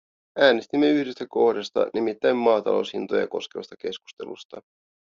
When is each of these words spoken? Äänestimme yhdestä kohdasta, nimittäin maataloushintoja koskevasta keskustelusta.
Äänestimme 0.39 0.89
yhdestä 0.89 1.25
kohdasta, 1.29 1.87
nimittäin 1.93 2.37
maataloushintoja 2.37 3.27
koskevasta 3.27 3.75
keskustelusta. 3.79 4.61